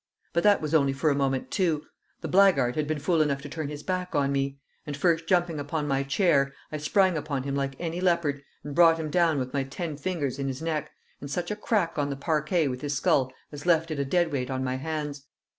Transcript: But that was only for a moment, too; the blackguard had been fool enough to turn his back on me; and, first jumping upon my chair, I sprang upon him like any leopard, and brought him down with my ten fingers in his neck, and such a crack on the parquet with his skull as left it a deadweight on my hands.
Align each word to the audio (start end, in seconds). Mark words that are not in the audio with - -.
But 0.33 0.41
that 0.41 0.61
was 0.61 0.73
only 0.73 0.93
for 0.93 1.11
a 1.11 1.15
moment, 1.15 1.51
too; 1.51 1.83
the 2.21 2.27
blackguard 2.27 2.75
had 2.75 2.87
been 2.87 2.97
fool 2.97 3.21
enough 3.21 3.43
to 3.43 3.49
turn 3.49 3.67
his 3.67 3.83
back 3.83 4.15
on 4.15 4.31
me; 4.31 4.57
and, 4.83 4.97
first 4.97 5.27
jumping 5.27 5.59
upon 5.59 5.87
my 5.87 6.01
chair, 6.01 6.53
I 6.71 6.77
sprang 6.77 7.17
upon 7.17 7.43
him 7.43 7.53
like 7.55 7.75
any 7.79 8.01
leopard, 8.01 8.41
and 8.63 8.73
brought 8.73 8.97
him 8.97 9.11
down 9.11 9.37
with 9.37 9.53
my 9.53 9.63
ten 9.63 9.95
fingers 9.97 10.39
in 10.39 10.47
his 10.47 10.59
neck, 10.59 10.89
and 11.19 11.29
such 11.29 11.51
a 11.51 11.55
crack 11.55 11.99
on 11.99 12.09
the 12.09 12.15
parquet 12.15 12.67
with 12.67 12.81
his 12.81 12.95
skull 12.95 13.31
as 13.51 13.67
left 13.67 13.91
it 13.91 13.99
a 13.99 14.03
deadweight 14.03 14.49
on 14.49 14.63
my 14.63 14.77
hands. 14.77 15.27